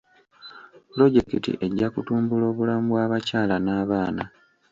[0.89, 4.23] Pulojekiti ejja kutumbula obulamu bw'abakyala n'abaana.